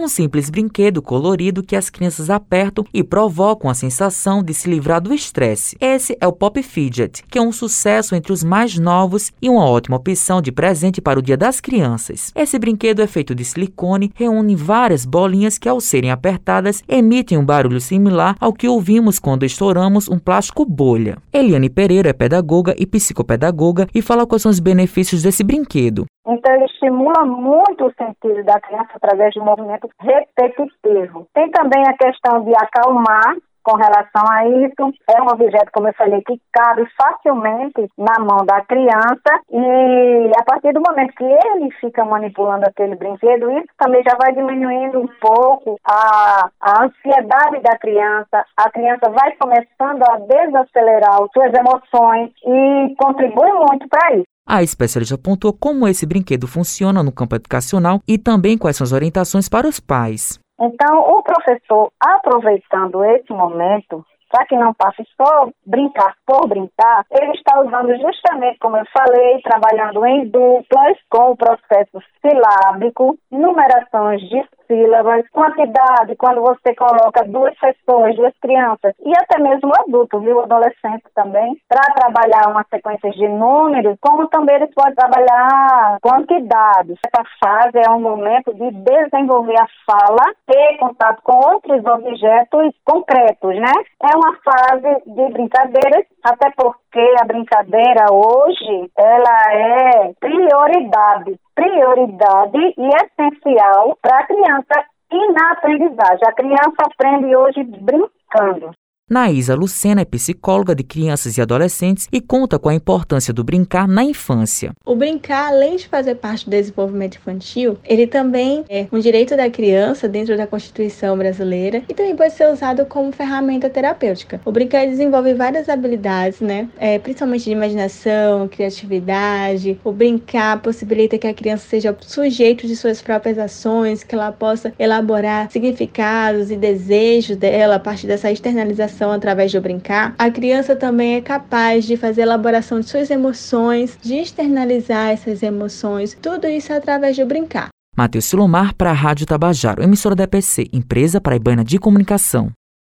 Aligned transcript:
um 0.00 0.08
simples 0.08 0.48
brinquedo 0.48 1.02
colorido 1.02 1.62
que 1.62 1.76
as 1.76 1.90
crianças 1.90 2.30
apertam 2.30 2.84
e 2.92 3.04
provocam 3.04 3.70
a 3.70 3.74
sensação 3.74 4.42
de 4.42 4.54
se 4.54 4.68
livrar 4.68 5.00
do 5.00 5.12
estresse. 5.12 5.76
Esse 5.78 6.16
é 6.18 6.26
o 6.26 6.32
Pop 6.32 6.62
Fidget, 6.62 7.22
que 7.30 7.38
é 7.38 7.42
um 7.42 7.52
sucesso 7.52 8.14
entre 8.14 8.32
os 8.32 8.42
mais 8.42 8.78
novos 8.78 9.30
e 9.42 9.50
uma 9.50 9.64
ótima 9.64 9.96
opção 9.96 10.40
de 10.40 10.50
presente 10.50 11.02
para 11.02 11.18
o 11.18 11.22
Dia 11.22 11.36
das 11.36 11.60
Crianças. 11.60 12.32
Esse 12.34 12.58
brinquedo 12.58 13.02
é 13.02 13.06
feito 13.06 13.34
de 13.34 13.44
silicone, 13.44 14.10
reúne 14.14 14.56
várias 14.56 15.04
bolinhas 15.04 15.58
que, 15.58 15.68
ao 15.68 15.80
serem 15.80 16.10
apertadas, 16.10 16.82
emitem 16.88 17.36
um 17.36 17.44
barulho 17.44 17.80
similar 17.80 18.36
ao 18.40 18.54
que 18.54 18.68
ouvimos 18.68 19.18
quando 19.18 19.44
estouramos 19.44 20.08
um 20.08 20.18
plástico 20.18 20.64
bolha. 20.64 21.18
Eliane 21.30 21.68
Pereira 21.68 22.08
é 22.08 22.14
pedagoga 22.14 22.74
e 22.78 22.86
psicopedagoga 22.86 23.86
e 23.94 24.00
fala 24.00 24.26
quais 24.26 24.42
são 24.42 24.50
os 24.50 24.60
benefícios 24.60 25.22
desse 25.22 25.44
brinquedo. 25.44 26.06
Então, 26.26 26.54
ele 26.54 26.64
estimula 26.66 27.24
muito 27.24 27.86
o 27.86 27.92
sentido 27.94 28.44
da 28.44 28.60
criança 28.60 28.90
através 28.94 29.32
de 29.32 29.40
um 29.40 29.44
movimento 29.44 29.88
repetitivo. 30.00 31.26
Tem 31.32 31.50
também 31.50 31.82
a 31.88 31.96
questão 31.96 32.44
de 32.44 32.52
acalmar 32.54 33.36
com 33.62 33.76
relação 33.76 34.24
a 34.30 34.46
isso. 34.46 34.92
É 35.08 35.22
um 35.22 35.28
objeto, 35.28 35.70
como 35.72 35.88
eu 35.88 35.94
falei, 35.94 36.20
que 36.22 36.40
cabe 36.52 36.86
facilmente 37.00 37.88
na 37.96 38.18
mão 38.18 38.44
da 38.44 38.60
criança 38.62 39.40
e 39.50 40.30
a 40.38 40.44
partir 40.44 40.72
do 40.72 40.80
momento 40.80 41.14
que 41.14 41.24
ele 41.24 41.70
fica 41.80 42.04
manipulando 42.04 42.66
aquele 42.66 42.96
brinquedo, 42.96 43.50
isso 43.50 43.68
também 43.78 44.02
já 44.02 44.16
vai 44.16 44.32
diminuindo 44.34 45.00
um 45.00 45.08
pouco 45.20 45.78
a, 45.84 46.48
a 46.60 46.84
ansiedade 46.84 47.60
da 47.62 47.78
criança. 47.78 48.44
A 48.56 48.70
criança 48.70 49.10
vai 49.10 49.32
começando 49.36 50.02
a 50.02 50.18
desacelerar 50.18 51.20
suas 51.32 51.52
emoções 51.54 52.30
e 52.44 52.94
contribui 52.98 53.52
muito 53.52 53.88
para 53.88 54.16
isso. 54.16 54.30
A 54.52 54.64
especialista 54.64 55.14
apontou 55.14 55.52
como 55.52 55.86
esse 55.86 56.04
brinquedo 56.04 56.48
funciona 56.48 57.04
no 57.04 57.12
campo 57.12 57.36
educacional 57.36 58.00
e 58.02 58.18
também 58.18 58.58
quais 58.58 58.76
são 58.76 58.84
as 58.84 58.90
orientações 58.90 59.48
para 59.48 59.68
os 59.68 59.78
pais. 59.78 60.40
Então, 60.60 60.98
o 60.98 61.22
professor, 61.22 61.92
aproveitando 62.00 63.04
esse 63.04 63.32
momento, 63.32 64.04
para 64.28 64.44
que 64.46 64.56
não 64.56 64.74
passe 64.74 65.06
só 65.16 65.48
brincar 65.64 66.16
por 66.26 66.48
brincar, 66.48 67.06
ele 67.12 67.30
está 67.30 67.60
usando 67.60 67.96
justamente, 68.00 68.58
como 68.58 68.76
eu 68.76 68.84
falei, 68.92 69.40
trabalhando 69.40 70.04
em 70.04 70.28
duplas, 70.28 70.98
com 71.08 71.30
o 71.30 71.36
processo 71.36 72.02
silábico, 72.20 73.16
numerações 73.30 74.20
de 74.28 74.42
sílabas, 74.70 75.28
quantidade, 75.32 76.14
quando 76.16 76.40
você 76.40 76.72
coloca 76.76 77.24
duas 77.24 77.58
pessoas, 77.58 78.14
duas 78.14 78.32
crianças, 78.40 78.94
e 79.04 79.12
até 79.18 79.42
mesmo 79.42 79.72
adulto, 79.80 80.20
viu, 80.20 80.40
adolescente 80.40 81.02
também, 81.12 81.56
para 81.68 81.92
trabalhar 81.94 82.48
uma 82.48 82.64
sequência 82.70 83.10
de 83.10 83.26
números, 83.26 83.96
como 84.00 84.28
também 84.28 84.54
eles 84.56 84.72
podem 84.72 84.94
trabalhar 84.94 85.98
quantidades. 86.00 86.96
Essa 87.04 87.24
fase 87.42 87.78
é 87.84 87.90
um 87.90 88.00
momento 88.00 88.54
de 88.54 88.70
desenvolver 88.70 89.58
a 89.58 89.66
fala, 89.84 90.32
ter 90.46 90.78
contato 90.78 91.20
com 91.22 91.36
outros 91.36 91.84
objetos 91.84 92.72
concretos, 92.84 93.56
né? 93.56 93.72
É 94.02 94.16
uma 94.16 94.36
fase 94.44 95.02
de 95.06 95.32
brincadeiras, 95.32 96.06
até 96.22 96.50
porque 96.56 97.14
a 97.20 97.24
brincadeira 97.24 98.06
hoje, 98.12 98.90
ela 98.96 99.52
é 99.52 100.12
prioridade 100.20 101.38
prioridade 101.60 102.74
e 102.78 102.88
essencial 103.04 103.98
para 104.00 104.20
a 104.20 104.26
criança 104.26 104.84
e 105.12 105.32
na 105.32 105.52
aprendizagem. 105.52 106.26
A 106.26 106.32
criança 106.32 106.76
aprende 106.78 107.36
hoje 107.36 107.62
brincando. 107.64 108.70
Naísa 109.10 109.56
Lucena 109.56 110.02
é 110.02 110.04
psicóloga 110.04 110.72
de 110.72 110.84
crianças 110.84 111.36
e 111.36 111.40
adolescentes 111.40 112.06
e 112.12 112.20
conta 112.20 112.60
com 112.60 112.68
a 112.68 112.74
importância 112.74 113.34
do 113.34 113.42
brincar 113.42 113.88
na 113.88 114.04
infância. 114.04 114.70
O 114.86 114.94
brincar, 114.94 115.48
além 115.48 115.74
de 115.74 115.88
fazer 115.88 116.14
parte 116.14 116.44
do 116.44 116.52
desenvolvimento 116.52 117.16
infantil, 117.16 117.76
ele 117.84 118.06
também 118.06 118.64
é 118.68 118.86
um 118.92 119.00
direito 119.00 119.36
da 119.36 119.50
criança 119.50 120.08
dentro 120.08 120.36
da 120.36 120.46
Constituição 120.46 121.18
brasileira 121.18 121.82
e 121.88 121.92
também 121.92 122.14
pode 122.14 122.34
ser 122.34 122.52
usado 122.52 122.86
como 122.86 123.10
ferramenta 123.10 123.68
terapêutica. 123.68 124.40
O 124.44 124.52
brincar 124.52 124.86
desenvolve 124.86 125.34
várias 125.34 125.68
habilidades, 125.68 126.40
né? 126.40 126.68
É, 126.78 126.96
principalmente 127.00 127.46
de 127.46 127.50
imaginação, 127.50 128.46
criatividade. 128.46 129.76
O 129.82 129.90
brincar 129.90 130.62
possibilita 130.62 131.18
que 131.18 131.26
a 131.26 131.34
criança 131.34 131.66
seja 131.68 131.96
sujeito 132.00 132.64
de 132.64 132.76
suas 132.76 133.02
próprias 133.02 133.38
ações, 133.38 134.04
que 134.04 134.14
ela 134.14 134.30
possa 134.30 134.72
elaborar 134.78 135.50
significados 135.50 136.52
e 136.52 136.56
desejos 136.56 137.36
dela 137.36 137.74
a 137.74 137.80
partir 137.80 138.06
dessa 138.06 138.30
externalização 138.30 138.99
através 139.08 139.52
do 139.52 139.60
brincar, 139.60 140.16
a 140.18 140.28
criança 140.28 140.74
também 140.74 141.14
é 141.14 141.20
capaz 141.20 141.84
de 141.84 141.96
fazer 141.96 142.22
elaboração 142.22 142.80
de 142.80 142.88
suas 142.88 143.08
emoções, 143.08 143.96
de 144.02 144.14
externalizar 144.16 145.10
essas 145.10 145.44
emoções, 145.44 146.18
tudo 146.20 146.48
isso 146.48 146.72
através 146.72 147.16
do 147.16 147.24
brincar. 147.24 147.68
Matheus 147.96 148.24
Silomar 148.24 148.74
para 148.74 148.90
a 148.90 148.94
Rádio 148.94 149.26
Tabajaro, 149.26 149.82
emissora 149.82 150.16
da 150.16 150.24
EPC, 150.24 150.68
empresa 150.72 151.20
paraibana 151.20 151.64
de 151.64 151.78
comunicação. 151.78 152.50